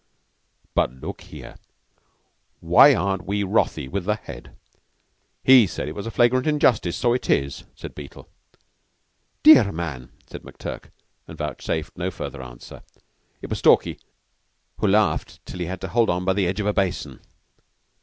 "But 0.73 0.91
look 0.93 1.21
here, 1.21 1.57
why 2.59 2.95
aren't 2.95 3.27
we 3.27 3.43
wrathy 3.43 3.87
with 3.87 4.05
the 4.05 4.15
Head? 4.15 4.57
He 5.43 5.67
said 5.67 5.87
it 5.87 5.93
was 5.93 6.07
a 6.07 6.09
flagrant 6.09 6.47
injustice. 6.47 6.95
So 6.97 7.13
it 7.13 7.29
is!" 7.29 7.65
said 7.75 7.93
Beetle. 7.93 8.27
"Dear 9.43 9.71
man," 9.71 10.11
said 10.25 10.41
McTurk, 10.41 10.85
and 11.27 11.37
vouchsafed 11.37 11.95
no 11.99 12.09
further 12.09 12.41
answer. 12.41 12.81
It 13.43 13.51
was 13.51 13.59
Stalky 13.59 13.99
who 14.79 14.87
laughed 14.87 15.39
till 15.45 15.59
he 15.59 15.67
had 15.67 15.81
to 15.81 15.87
hold 15.89 16.09
on 16.09 16.25
by 16.25 16.33
the 16.33 16.47
edge 16.47 16.59
of 16.59 16.65
a 16.65 16.73
basin. 16.73 17.19